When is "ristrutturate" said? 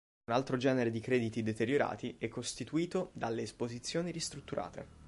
4.09-4.87